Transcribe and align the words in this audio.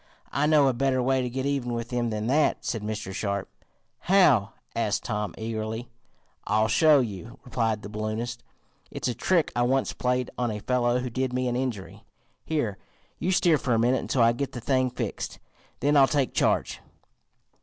"I 0.31 0.47
know 0.47 0.67
a 0.67 0.73
better 0.73 0.99
way 0.99 1.21
to 1.21 1.29
get 1.29 1.45
even 1.45 1.73
with 1.73 1.89
them 1.89 2.09
than 2.09 2.25
that," 2.25 2.65
said 2.65 2.81
Mr. 2.81 3.13
Sharp. 3.13 3.47
"How?" 3.99 4.53
asked 4.75 5.03
Tom 5.03 5.35
eagerly. 5.37 5.89
"I'll 6.45 6.67
show 6.69 7.01
you," 7.01 7.37
replied 7.45 7.83
the 7.83 7.87
balloonist. 7.89 8.41
"It's 8.89 9.07
a 9.07 9.13
trick 9.13 9.51
I 9.55 9.61
once 9.61 9.93
played 9.93 10.31
on 10.39 10.49
a 10.49 10.57
fellow 10.57 10.97
who 11.01 11.11
did 11.11 11.33
me 11.33 11.47
an 11.47 11.55
injury. 11.55 12.03
Here, 12.43 12.79
you 13.19 13.31
steer 13.31 13.59
for 13.59 13.75
a 13.75 13.77
minute 13.79 14.01
until 14.01 14.23
I 14.23 14.31
get 14.31 14.53
the 14.53 14.59
thing 14.59 14.89
fixed, 14.89 15.37
then 15.81 15.95
I'll 15.95 16.07
take 16.07 16.33
charge." 16.33 16.81